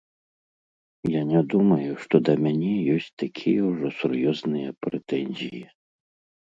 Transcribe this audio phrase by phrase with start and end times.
[1.15, 5.63] Я не думаю, што да мяне ёсць такія ўжо сур'ёзныя прэтэнзіі.